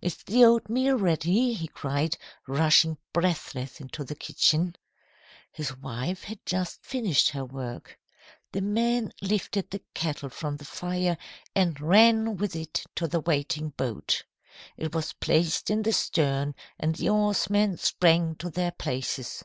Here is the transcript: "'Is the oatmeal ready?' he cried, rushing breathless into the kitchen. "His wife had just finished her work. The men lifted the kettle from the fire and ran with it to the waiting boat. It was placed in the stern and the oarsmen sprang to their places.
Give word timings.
"'Is 0.00 0.16
the 0.22 0.42
oatmeal 0.42 0.96
ready?' 0.96 1.52
he 1.52 1.68
cried, 1.68 2.16
rushing 2.46 2.96
breathless 3.12 3.78
into 3.78 4.04
the 4.04 4.14
kitchen. 4.14 4.74
"His 5.52 5.76
wife 5.76 6.24
had 6.24 6.38
just 6.46 6.82
finished 6.82 7.28
her 7.32 7.44
work. 7.44 7.98
The 8.52 8.62
men 8.62 9.12
lifted 9.20 9.68
the 9.68 9.82
kettle 9.92 10.30
from 10.30 10.56
the 10.56 10.64
fire 10.64 11.18
and 11.54 11.78
ran 11.78 12.38
with 12.38 12.56
it 12.56 12.84
to 12.94 13.06
the 13.06 13.20
waiting 13.20 13.68
boat. 13.76 14.24
It 14.78 14.94
was 14.94 15.12
placed 15.12 15.68
in 15.68 15.82
the 15.82 15.92
stern 15.92 16.54
and 16.80 16.94
the 16.94 17.10
oarsmen 17.10 17.76
sprang 17.76 18.34
to 18.36 18.48
their 18.48 18.72
places. 18.72 19.44